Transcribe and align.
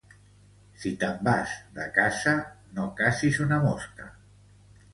Si 0.83 0.91
te'n 1.03 1.19
vas 1.27 1.53
de 1.75 1.85
casa 1.99 2.35
no 2.79 2.89
cacis 3.03 3.41
una 3.47 3.63
mosca 3.69 4.13